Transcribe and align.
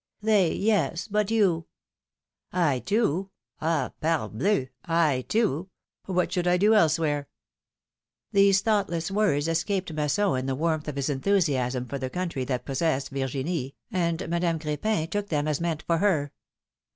^^ 0.23 0.25
They, 0.25 0.51
yes; 0.51 1.07
but 1.07 1.29
you 1.29 1.67
I 2.51 2.79
too; 2.79 3.29
ah! 3.61 3.91
parbleu 4.01 4.69
I 4.83 5.13
I 5.17 5.21
too! 5.21 5.69
What 6.07 6.31
should 6.33 6.47
I 6.47 6.57
do 6.57 6.73
else 6.73 6.97
where? 6.97 7.27
These 8.31 8.61
thoughtless 8.61 9.11
words 9.11 9.47
escaped 9.47 9.93
Masson 9.93 10.37
in 10.39 10.45
the 10.47 10.55
warmth 10.55 10.87
of 10.87 10.95
his 10.95 11.11
enthusiasm 11.11 11.85
for 11.85 11.99
the 11.99 12.09
country 12.09 12.43
that 12.45 12.65
possessed 12.65 13.11
Virginie, 13.11 13.75
and 13.91 14.27
Madame 14.27 14.57
Crepin 14.57 15.07
took 15.07 15.27
them 15.29 15.47
as 15.47 15.61
meant 15.61 15.83
for 15.83 15.99
her. 15.99 16.33